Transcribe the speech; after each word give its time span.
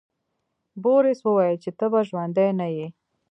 بوریس 0.83 1.19
وویل 1.23 1.57
چې 1.63 1.69
ته 1.77 1.85
به 1.91 1.99
ژوندی 2.09 2.49
نه 2.59 2.67
یې. 2.75 2.87